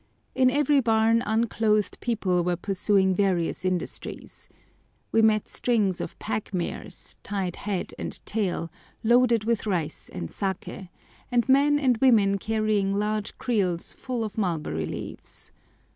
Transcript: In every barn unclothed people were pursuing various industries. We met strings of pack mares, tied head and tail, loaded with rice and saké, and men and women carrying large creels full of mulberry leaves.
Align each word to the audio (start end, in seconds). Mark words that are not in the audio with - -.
In 0.33 0.49
every 0.49 0.79
barn 0.79 1.21
unclothed 1.27 1.99
people 1.99 2.43
were 2.43 2.55
pursuing 2.55 3.13
various 3.13 3.63
industries. 3.63 4.49
We 5.11 5.21
met 5.21 5.47
strings 5.47 6.01
of 6.01 6.17
pack 6.17 6.51
mares, 6.55 7.15
tied 7.21 7.55
head 7.55 7.93
and 7.99 8.19
tail, 8.25 8.71
loaded 9.03 9.43
with 9.43 9.67
rice 9.67 10.09
and 10.11 10.29
saké, 10.29 10.89
and 11.31 11.47
men 11.47 11.77
and 11.77 11.97
women 11.97 12.39
carrying 12.39 12.95
large 12.95 13.37
creels 13.37 13.93
full 13.93 14.23
of 14.23 14.39
mulberry 14.39 14.87
leaves. 14.87 15.51